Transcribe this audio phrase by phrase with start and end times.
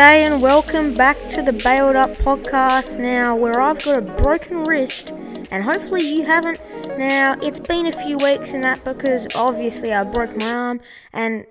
[0.00, 2.98] G'day and welcome back to the Bailed Up podcast.
[2.98, 5.10] Now, where I've got a broken wrist,
[5.50, 6.58] and hopefully you haven't.
[6.96, 10.80] Now, it's been a few weeks in that because obviously I broke my arm,
[11.12, 11.44] and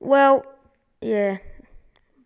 [0.00, 0.46] well,
[1.02, 1.36] yeah,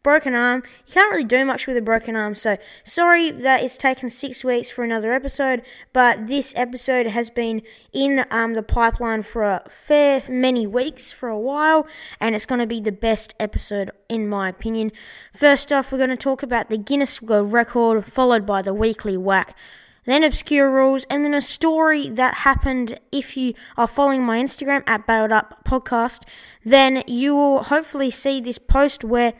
[0.06, 0.62] broken arm.
[0.86, 4.44] You can't really do much with a broken arm, so sorry that it's taken six
[4.44, 7.60] weeks for another episode, but this episode has been
[7.92, 11.88] in um, the pipeline for a fair many weeks, for a while,
[12.20, 14.92] and it's going to be the best episode in my opinion.
[15.34, 19.16] First off, we're going to talk about the Guinness World Record, followed by the weekly
[19.16, 19.56] whack
[20.04, 24.84] then obscure rules, and then a story that happened if you are following my Instagram
[24.86, 26.22] at Bailed Up Podcast,
[26.64, 29.34] then you will hopefully see this post where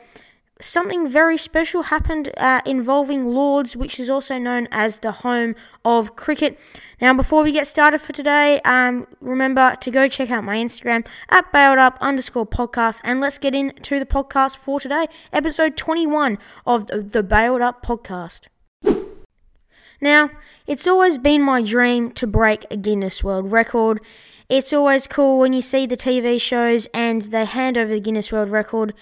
[0.61, 5.55] something very special happened uh, involving Lords, which is also known as the home
[5.85, 6.59] of cricket.
[7.01, 11.07] Now, before we get started for today, um, remember to go check out my Instagram
[11.29, 16.39] at bailed up underscore podcast, and let's get into the podcast for today, episode 21
[16.67, 18.47] of the, the Bailed Up podcast.
[20.01, 20.31] Now,
[20.67, 24.01] it's always been my dream to break a Guinness World Record.
[24.49, 28.31] It's always cool when you see the TV shows and they hand over the Guinness
[28.31, 28.95] World Record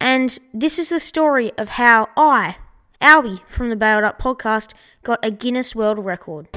[0.00, 2.56] and this is the story of how I,
[3.00, 6.48] Albie from the Bailed Up podcast, got a Guinness World Record.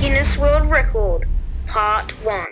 [0.00, 1.28] Guinness World Record,
[1.66, 2.46] Part 1.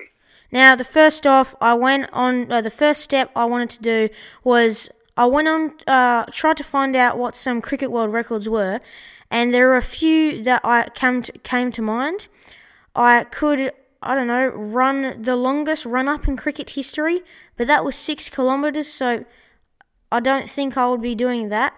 [0.53, 4.09] Now, the first off, I went on, uh, the first step I wanted to do
[4.45, 8.81] was I went on, uh, tried to find out what some cricket world records were,
[9.31, 12.29] and there are a few that I came to, came to mind.
[12.95, 13.73] I could
[14.07, 17.23] I don't know, run the longest run up in cricket history,
[17.57, 19.25] but that was six kilometres, so
[20.11, 21.75] I don't think I would be doing that.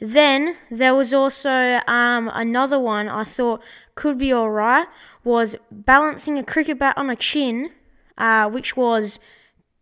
[0.00, 3.62] Then there was also um, another one I thought
[3.94, 4.88] could be alright
[5.24, 7.70] was balancing a cricket bat on a chin,
[8.16, 9.20] uh, which was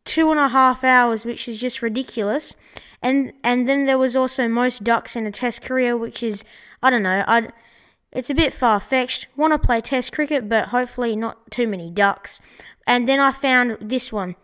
[0.04, 2.56] two and a half hours, which is just ridiculous.
[3.00, 6.44] And and then there was also most ducks in a Test career, which is
[6.82, 7.48] I don't know I
[8.10, 9.28] it's a bit far fetched.
[9.36, 12.40] Want to play Test cricket, but hopefully not too many ducks.
[12.88, 14.34] And then I found this one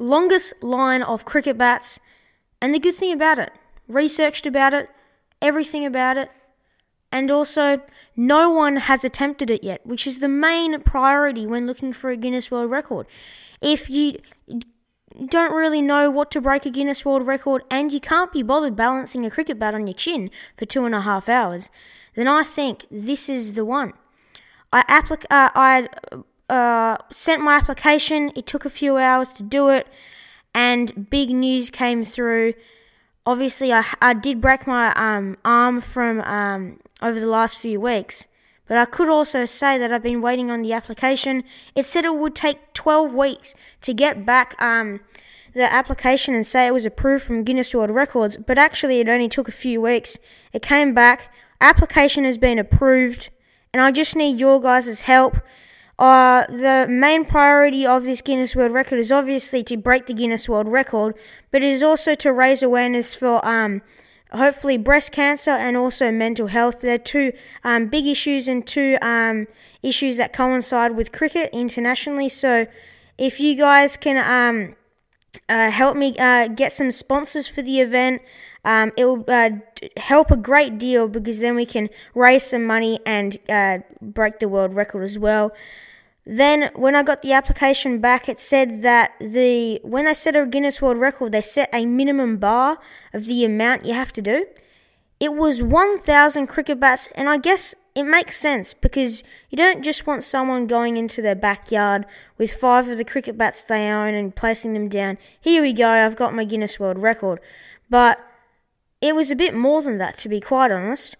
[0.00, 2.00] longest line of cricket bats.
[2.60, 3.52] And the good thing about it,
[3.88, 4.88] researched about it,
[5.40, 6.30] everything about it,
[7.12, 7.80] and also
[8.16, 12.16] no one has attempted it yet, which is the main priority when looking for a
[12.16, 13.06] Guinness World Record.
[13.60, 14.18] If you
[15.26, 18.76] don't really know what to break a Guinness World Record and you can't be bothered
[18.76, 21.70] balancing a cricket bat on your chin for two and a half hours,
[22.14, 23.92] then I think this is the one.
[24.72, 25.88] I applic- uh, I
[26.50, 28.32] uh, sent my application.
[28.36, 29.86] It took a few hours to do it,
[30.54, 32.54] and big news came through.
[33.24, 38.26] Obviously, I, I did break my um, arm from um, over the last few weeks,
[38.66, 41.44] but I could also say that I've been waiting on the application.
[41.74, 45.00] It said it would take 12 weeks to get back um,
[45.54, 49.28] the application and say it was approved from Guinness World Records, but actually, it only
[49.28, 50.18] took a few weeks.
[50.52, 53.30] It came back application has been approved,
[53.72, 55.36] and I just need your guys' help.
[56.00, 60.48] Uh, the main priority of this Guinness World Record is obviously to break the Guinness
[60.48, 61.14] World Record,
[61.50, 63.82] but it is also to raise awareness for um,
[64.32, 66.80] hopefully breast cancer and also mental health.
[66.80, 67.34] They're two
[67.64, 69.46] um, big issues and two um,
[69.82, 72.30] issues that coincide with cricket internationally.
[72.30, 72.66] So
[73.18, 74.76] if you guys can um,
[75.50, 78.22] uh, help me uh, get some sponsors for the event,
[78.64, 79.50] um, it will uh,
[79.98, 84.48] help a great deal because then we can raise some money and uh, break the
[84.48, 85.52] world record as well.
[86.32, 90.46] Then, when I got the application back, it said that the when they set a
[90.46, 92.78] Guinness World Record, they set a minimum bar
[93.12, 94.46] of the amount you have to do.
[95.18, 100.06] It was 1,000 cricket bats, and I guess it makes sense because you don't just
[100.06, 102.06] want someone going into their backyard
[102.38, 105.18] with five of the cricket bats they own and placing them down.
[105.40, 107.40] Here we go, I've got my Guinness World Record.
[107.90, 108.20] But
[109.00, 111.16] it was a bit more than that, to be quite honest,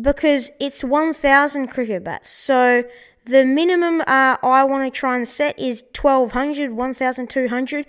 [0.00, 2.28] because it's 1,000 cricket bats.
[2.28, 2.82] So
[3.24, 7.86] the minimum uh, I want to try and set is 1,200, 1,200.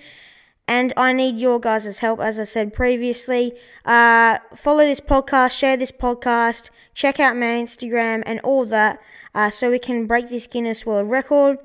[0.68, 3.53] And I need your guys' help, as I said previously.
[3.83, 9.01] Uh, follow this podcast, share this podcast, check out my Instagram and all that,
[9.35, 11.57] uh, so we can break this Guinness World Record.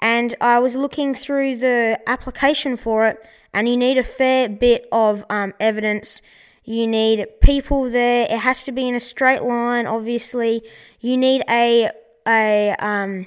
[0.00, 4.88] And I was looking through the application for it, and you need a fair bit
[4.90, 6.20] of um, evidence
[6.64, 8.26] you need people there.
[8.28, 10.62] It has to be in a straight line, obviously.
[11.00, 11.90] You need a
[12.26, 13.26] a um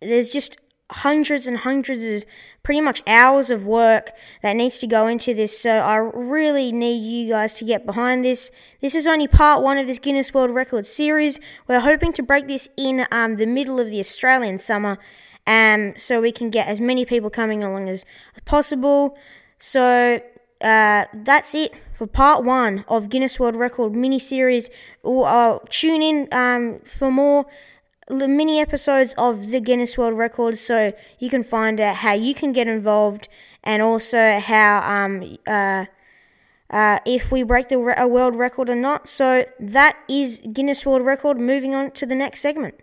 [0.00, 0.58] there's just
[0.90, 2.24] hundreds and hundreds of
[2.62, 4.12] pretty much hours of work
[4.42, 5.58] that needs to go into this.
[5.58, 8.50] So I really need you guys to get behind this.
[8.80, 11.40] This is only part one of this Guinness World Record series.
[11.68, 14.98] We're hoping to break this in um, the middle of the Australian summer,
[15.46, 18.04] um, so we can get as many people coming along as
[18.44, 19.16] possible.
[19.58, 20.20] So
[20.60, 24.68] uh, that's it for part one of Guinness World Record mini series.
[25.04, 27.46] Uh, tune in um, for more
[28.10, 32.52] mini episodes of the Guinness World Records so you can find out how you can
[32.52, 33.28] get involved
[33.62, 35.86] and also how um, uh,
[36.70, 39.08] uh, if we break the re- world record or not.
[39.08, 41.38] So that is Guinness World Record.
[41.38, 42.74] Moving on to the next segment.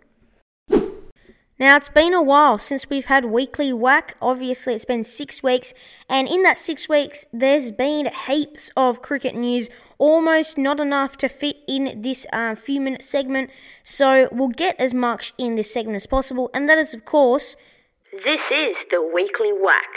[1.58, 4.16] Now, it's been a while since we've had weekly whack.
[4.20, 5.72] Obviously, it's been six weeks,
[6.08, 9.70] and in that six weeks, there's been heaps of cricket news,
[10.02, 13.48] almost not enough to fit in this uh, few minute segment.
[13.84, 17.54] So, we'll get as much in this segment as possible, and that is, of course,
[18.12, 19.92] This is the weekly whack.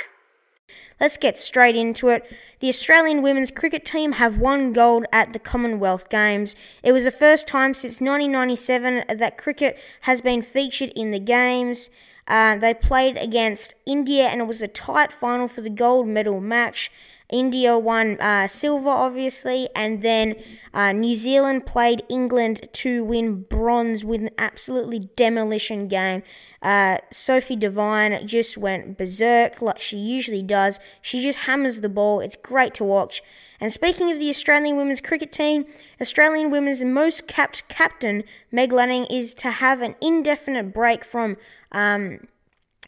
[0.99, 2.23] Let's get straight into it.
[2.59, 6.55] The Australian women's cricket team have won gold at the Commonwealth Games.
[6.83, 11.89] It was the first time since 1997 that cricket has been featured in the Games.
[12.27, 16.39] Uh, they played against India and it was a tight final for the gold medal
[16.39, 16.91] match.
[17.31, 20.35] India won uh, silver, obviously, and then
[20.73, 26.21] uh, New Zealand played England to win bronze with an absolutely demolition game.
[26.61, 30.79] Uh, Sophie Devine just went berserk like she usually does.
[31.01, 32.19] She just hammers the ball.
[32.19, 33.23] It's great to watch.
[33.59, 35.65] And speaking of the Australian women's cricket team,
[36.01, 41.37] Australian women's most capped captain, Meg Lanning, is to have an indefinite break from.
[41.71, 42.19] Um,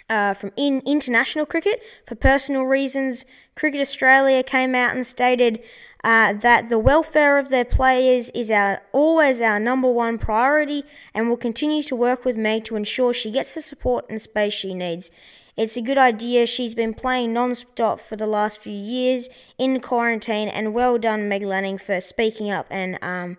[0.09, 3.25] uh, from in international cricket for personal reasons.
[3.56, 5.63] Cricket Australia came out and stated
[6.04, 10.83] uh, that the welfare of their players is our always our number one priority,
[11.13, 14.54] and will continue to work with Meg to ensure she gets the support and space
[14.54, 15.12] she needs.
[15.57, 16.45] It's a good idea.
[16.45, 19.27] She's been playing non-stop for the last few years
[19.57, 23.38] in quarantine, and well done, Meg Lanning, for speaking up and um,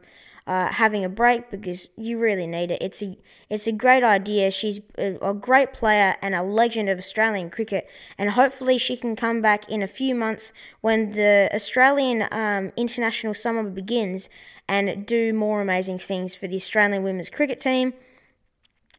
[0.49, 2.81] uh, having a break because you really need it.
[2.81, 3.15] It's a
[3.51, 4.51] it's a great idea.
[4.51, 7.87] She's a, a, great player and a legend of Australian cricket,
[8.17, 13.35] and hopefully she can come back in a few months when the Australian um, international
[13.35, 14.31] summer begins
[14.69, 17.93] and do more amazing things for the Australian women's cricket team.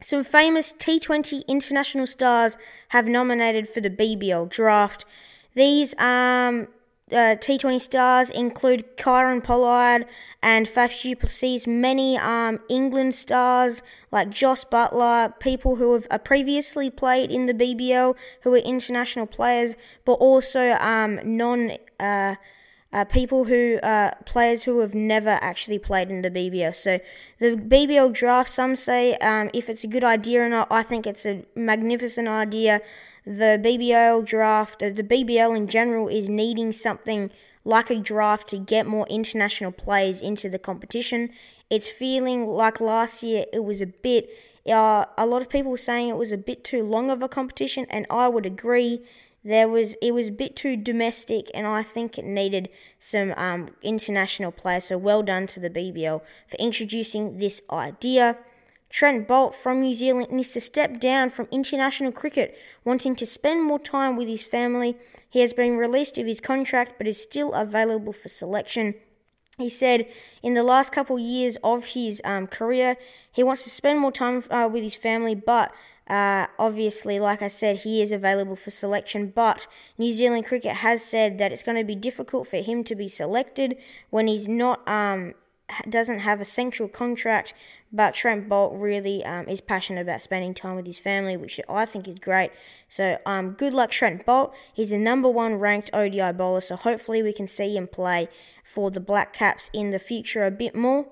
[0.02, 2.58] Some famous T20 international stars
[2.90, 5.04] have nominated for the BBL draft.
[5.56, 6.68] These um,
[7.12, 10.06] uh, T20 stars include Kieron Pollard
[10.42, 16.18] and Faf du Plessis, many um, England stars like Jos Buttler, people who have uh,
[16.18, 22.34] previously played in the BBL, who are international players, but also um, non uh,
[22.92, 26.74] uh, people who uh, players who have never actually played in the BBL.
[26.74, 26.98] So
[27.38, 30.68] the BBL draft, some say um, if it's a good idea or not.
[30.70, 32.80] I think it's a magnificent idea
[33.24, 37.30] the BBL draft, uh, the BBL in general, is needing something
[37.64, 41.30] like a draft to get more international players into the competition.
[41.68, 44.30] It's feeling like last year it was a bit.
[44.66, 47.28] Uh, a lot of people were saying it was a bit too long of a
[47.28, 49.02] competition, and I would agree.
[49.44, 52.68] There was it was a bit too domestic, and I think it needed
[52.98, 54.84] some um, international players.
[54.84, 58.36] So well done to the BBL for introducing this idea.
[58.90, 63.62] Trent Boult from New Zealand needs to step down from international cricket, wanting to spend
[63.62, 64.96] more time with his family.
[65.30, 68.94] He has been released of his contract but is still available for selection.
[69.58, 70.08] He said
[70.42, 72.96] in the last couple of years of his um, career,
[73.30, 75.72] he wants to spend more time uh, with his family, but
[76.08, 79.32] uh, obviously, like I said, he is available for selection.
[79.32, 79.68] But
[79.98, 83.06] New Zealand cricket has said that it's going to be difficult for him to be
[83.06, 83.76] selected
[84.10, 85.34] when he's not um,
[85.88, 87.54] doesn't have a central contract
[87.92, 91.84] but Trent Boult really um, is passionate about spending time with his family, which I
[91.84, 92.52] think is great.
[92.88, 94.52] So um, good luck, Trent Boult.
[94.72, 98.28] He's the number one ranked ODI bowler, so hopefully we can see him play
[98.62, 101.06] for the Black Caps in the future a bit more.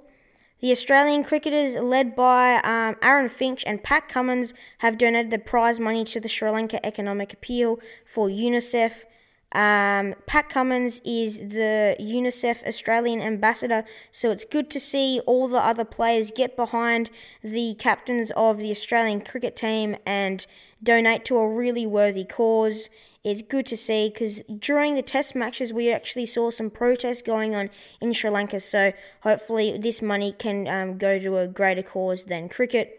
[0.61, 5.79] The Australian cricketers, led by um, Aaron Finch and Pat Cummins, have donated the prize
[5.79, 9.05] money to the Sri Lanka Economic Appeal for UNICEF.
[9.53, 15.59] Um, Pat Cummins is the UNICEF Australian ambassador, so it's good to see all the
[15.59, 17.11] other players get behind
[17.43, 20.47] the captains of the Australian cricket team and
[20.83, 22.91] donate to a really worthy cause.
[23.25, 27.55] It's good to see because during the test matches, we actually saw some protests going
[27.55, 27.71] on
[28.03, 32.51] in Sri Lanka, so hopefully, this money can um, go to a greater cause than
[32.51, 32.98] cricket.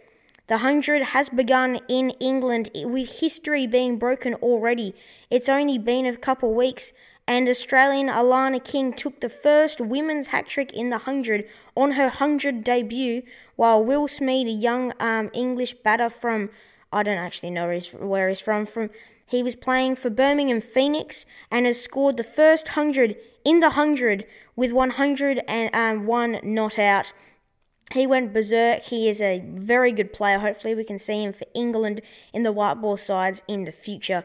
[0.50, 4.96] The 100 has begun in England with history being broken already.
[5.30, 6.92] It's only been a couple weeks,
[7.28, 12.06] and Australian Alana King took the first women's hat trick in the 100 on her
[12.06, 13.22] 100 debut,
[13.58, 16.50] while Will Smeed, a young um, English batter from,
[16.92, 18.90] I don't actually know where he's from, from
[19.28, 23.16] he was playing for Birmingham Phoenix and has scored the first 100
[23.46, 24.26] in the 100
[24.56, 27.14] with 101 not out.
[27.94, 28.82] He went berserk.
[28.84, 30.38] He is a very good player.
[30.38, 32.02] Hopefully, we can see him for England
[32.34, 34.24] in the white ball sides in the future.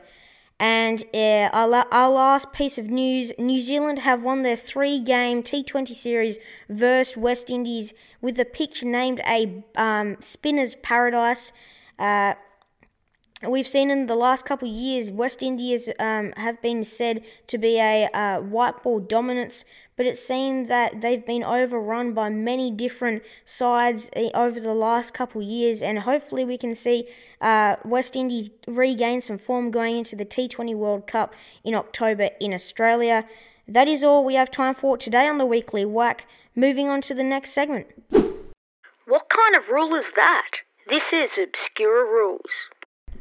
[0.60, 5.42] And uh, our, our last piece of news New Zealand have won their three game
[5.42, 11.52] T20 series versus West Indies with the pitch named a um, spinner's paradise.
[11.98, 12.34] Uh,
[13.50, 17.58] we've seen in the last couple of years, West Indies um, have been said to
[17.58, 19.64] be a uh, white ball dominance,
[19.96, 25.14] but it seemed that they've been overrun by many different sides eh, over the last
[25.14, 27.08] couple of years, and hopefully we can see
[27.40, 31.34] uh, West Indies regain some form going into the T20 World Cup
[31.64, 33.24] in October in Australia.
[33.66, 36.26] That is all we have time for today on the Weekly Whack.
[36.54, 37.86] Moving on to the next segment.
[38.10, 40.50] What kind of rule is that?
[40.88, 42.50] This is Obscure Rules.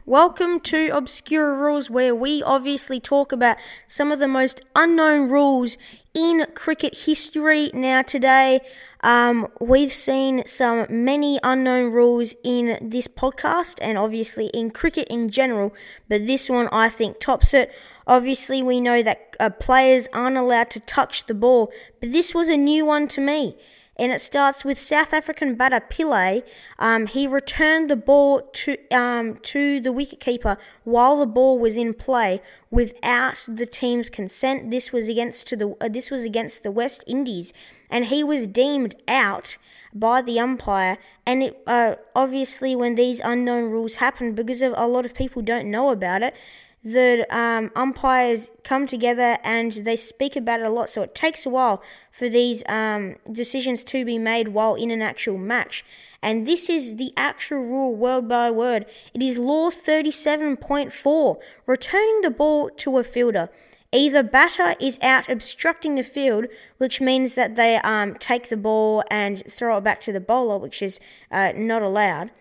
[0.05, 3.57] Welcome to Obscure Rules, where we obviously talk about
[3.87, 5.77] some of the most unknown rules
[6.13, 7.71] in cricket history.
[7.73, 8.59] Now, today,
[9.01, 15.29] um, we've seen some many unknown rules in this podcast and obviously in cricket in
[15.29, 15.73] general,
[16.09, 17.71] but this one I think tops it.
[18.05, 21.71] Obviously, we know that uh, players aren't allowed to touch the ball,
[22.01, 23.55] but this was a new one to me
[23.97, 26.43] and it starts with South African batter Pillay.
[26.79, 31.93] Um, he returned the ball to um, to the wicketkeeper while the ball was in
[31.93, 34.71] play without the team's consent.
[34.71, 37.53] This was against to the uh, this was against the West Indies,
[37.89, 39.57] and he was deemed out
[39.93, 40.97] by the umpire.
[41.25, 45.69] And it, uh, obviously, when these unknown rules happen, because a lot of people don't
[45.69, 46.35] know about it,
[46.83, 50.89] the um, umpires come together and they speak about it a lot.
[50.89, 55.01] So it takes a while for these um, decisions to be made while in an
[55.01, 55.85] actual match.
[56.21, 58.85] And this is the actual rule, word by word.
[59.13, 63.49] It is Law 37.4, returning the ball to a fielder.
[63.93, 66.47] Either batter is out obstructing the field,
[66.79, 70.57] which means that they um, take the ball and throw it back to the bowler,
[70.57, 70.99] which is
[71.31, 72.31] uh, not allowed.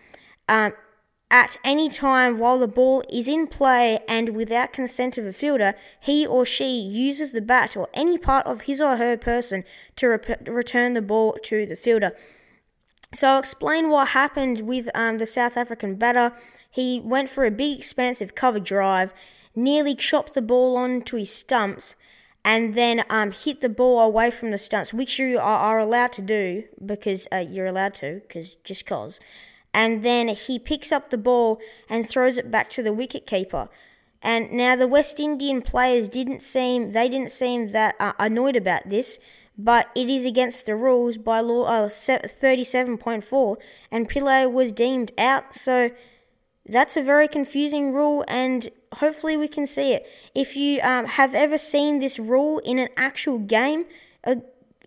[0.49, 0.73] Um,
[1.33, 5.73] at any time while the ball is in play and without consent of a fielder,
[5.99, 9.63] he or she uses the bat or any part of his or her person
[9.95, 10.07] to
[10.45, 12.15] return the ball to the fielder.
[13.15, 16.33] So I'll explain what happened with um, the South African batter.
[16.69, 19.11] He went for a big, expansive cover drive,
[19.55, 21.95] nearly chopped the ball onto his stumps,
[22.45, 26.13] and then um, hit the ball away from the stumps, which you are, are allowed
[26.13, 29.19] to do because uh, you're allowed to, because just cause
[29.73, 33.69] and then he picks up the ball and throws it back to the wicketkeeper.
[34.21, 38.87] And now the West Indian players didn't seem they didn't seem that uh, annoyed about
[38.89, 39.19] this,
[39.57, 43.57] but it is against the rules by law uh, 37.4
[43.91, 45.55] and Pillay was deemed out.
[45.55, 45.91] So
[46.65, 50.07] that's a very confusing rule and hopefully we can see it.
[50.33, 53.85] If you um, have ever seen this rule in an actual game,
[54.23, 54.35] uh,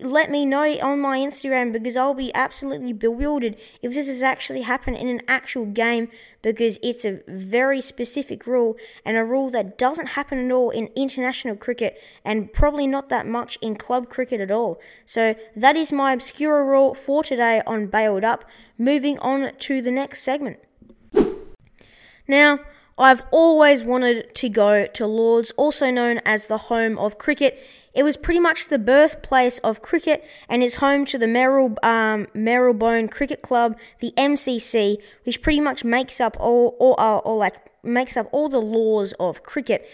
[0.01, 4.63] let me know on my Instagram because I'll be absolutely bewildered if this has actually
[4.63, 6.09] happened in an actual game
[6.43, 10.89] because it's a very specific rule and a rule that doesn't happen at all in
[10.97, 14.81] international cricket and probably not that much in club cricket at all.
[15.07, 18.45] So that is my obscure rule for today on Bailed Up.
[18.79, 20.59] Moving on to the next segment.
[22.29, 22.59] Now,
[22.99, 27.63] I've always wanted to go to Lords, also known as the home of cricket.
[27.97, 32.27] It was pretty much the birthplace of cricket and is home to the Merrill, um,
[33.09, 38.29] Cricket Club, the MCC, which pretty much makes up all, uh, all like makes up
[38.33, 39.89] all the laws of cricket.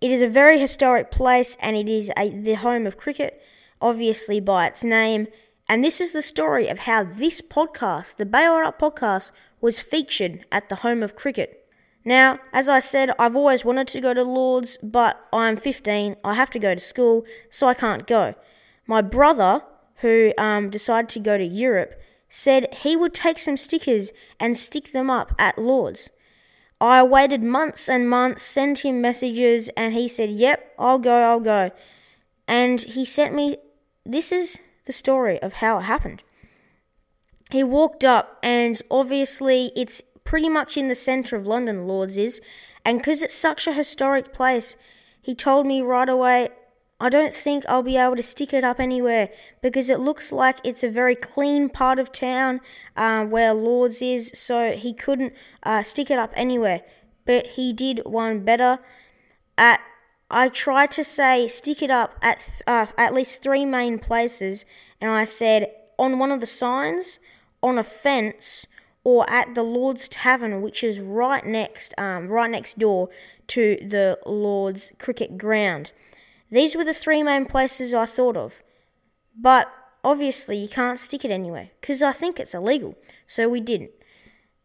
[0.00, 3.42] It is a very historic place and it is a, the home of cricket,
[3.82, 5.26] obviously by its name.
[5.68, 10.68] And this is the story of how this podcast, the Up podcast, was featured at
[10.68, 11.67] the home of cricket.
[12.08, 16.32] Now, as I said, I've always wanted to go to Lords, but I'm 15, I
[16.32, 18.34] have to go to school, so I can't go.
[18.86, 19.62] My brother,
[19.96, 22.00] who um, decided to go to Europe,
[22.30, 24.10] said he would take some stickers
[24.40, 26.08] and stick them up at Lords.
[26.80, 31.40] I waited months and months, sent him messages, and he said, Yep, I'll go, I'll
[31.40, 31.70] go.
[32.46, 33.58] And he sent me
[34.06, 36.22] this is the story of how it happened.
[37.50, 42.42] He walked up, and obviously it's pretty much in the centre of London, Lords is,
[42.84, 44.76] and because it's such a historic place,
[45.22, 46.50] he told me right away,
[47.00, 49.30] I don't think I'll be able to stick it up anywhere
[49.62, 52.60] because it looks like it's a very clean part of town
[52.94, 55.32] uh, where Lords is, so he couldn't
[55.62, 56.82] uh, stick it up anywhere.
[57.24, 58.78] But he did one better.
[59.56, 59.80] At
[60.30, 64.66] I tried to say stick it up at uh, at least three main places,
[65.00, 67.18] and I said on one of the signs,
[67.62, 68.66] on a fence,
[69.04, 73.08] or at the Lord's Tavern, which is right next, um, right next door
[73.48, 75.92] to the Lord's cricket ground.
[76.50, 78.62] These were the three main places I thought of,
[79.36, 79.72] but
[80.04, 82.94] obviously you can't stick it anywhere because I think it's illegal.
[83.26, 83.90] So we didn't.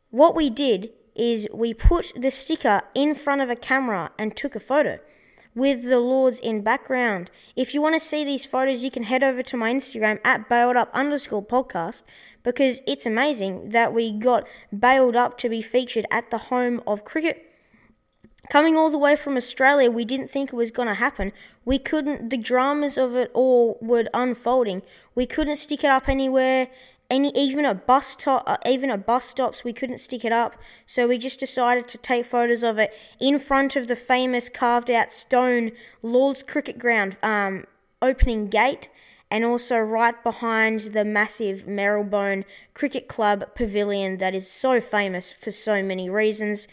[0.09, 4.55] What we did is we put the sticker in front of a camera and took
[4.55, 4.99] a photo
[5.55, 7.29] with the Lords in background.
[7.55, 10.49] If you want to see these photos, you can head over to my Instagram at
[10.49, 12.03] bailed up underscore podcast
[12.43, 14.47] because it's amazing that we got
[14.77, 17.50] bailed up to be featured at the home of cricket.
[18.50, 21.31] Coming all the way from Australia, we didn't think it was going to happen.
[21.63, 24.81] We couldn't, the dramas of it all were unfolding.
[25.15, 26.67] We couldn't stick it up anywhere.
[27.09, 30.57] Any, even at bus stop, uh, even at bus stops, we couldn't stick it up.
[30.85, 34.91] So we just decided to take photos of it in front of the famous carved
[34.91, 35.71] out stone
[36.01, 37.65] Lord's Cricket Ground um,
[38.01, 38.89] opening gate,
[39.33, 45.49] and also right behind the massive Marylebone Cricket Club pavilion that is so famous for
[45.49, 46.67] so many reasons.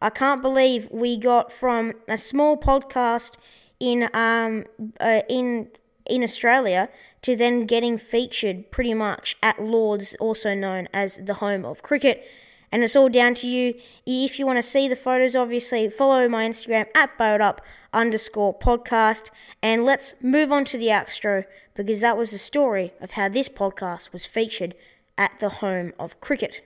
[0.00, 3.36] I can't believe we got from a small podcast
[3.78, 4.64] in um
[4.98, 5.68] uh, in
[6.08, 6.88] in Australia
[7.20, 12.26] to then getting featured pretty much at Lords, also known as the home of cricket.
[12.72, 13.74] And it's all down to you.
[14.06, 19.30] If you want to see the photos, obviously follow my Instagram at up underscore podcast.
[19.62, 21.44] And let's move on to the outro
[21.74, 24.74] because that was the story of how this podcast was featured
[25.16, 26.62] at the home of cricket.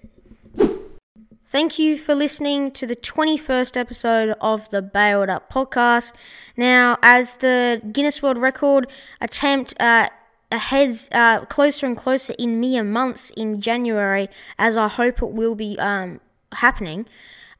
[1.52, 6.14] Thank you for listening to the 21st episode of the Bailed Up podcast.
[6.56, 8.90] Now, as the Guinness World Record
[9.20, 10.08] attempt uh,
[10.58, 14.28] heads uh, closer and closer in mere months in January,
[14.58, 16.20] as I hope it will be um,
[16.52, 17.06] happening,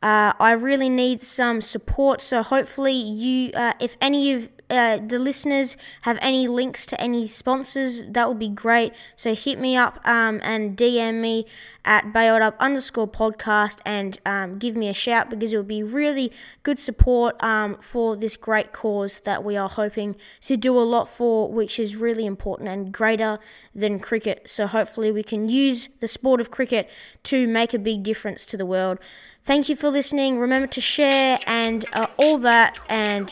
[0.03, 2.21] uh, I really need some support.
[2.21, 7.27] So, hopefully, you, uh, if any of uh, the listeners have any links to any
[7.27, 8.95] sponsors, that would be great.
[9.17, 11.47] So hit me up um, and DM me
[11.85, 15.83] at bailed up underscore podcast and um, give me a shout because it would be
[15.83, 20.81] really good support um, for this great cause that we are hoping to do a
[20.81, 23.39] lot for, which is really important and greater
[23.75, 24.49] than cricket.
[24.49, 26.89] So hopefully we can use the sport of cricket
[27.25, 28.99] to make a big difference to the world.
[29.45, 30.39] Thank you for listening.
[30.39, 32.79] Remember to share and uh, all that.
[32.89, 33.29] And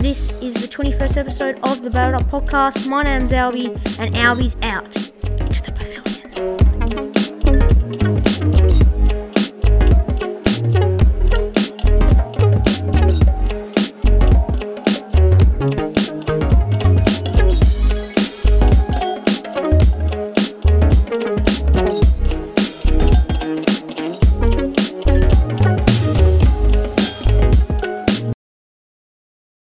[0.00, 2.86] this is the 21st episode of the Bailed Up Podcast.
[2.86, 5.15] My name's Albie, and Albie's out.